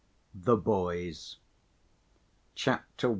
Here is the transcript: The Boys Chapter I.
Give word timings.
The 0.33 0.57
Boys 0.57 1.37
Chapter 2.55 3.07
I. 3.07 3.09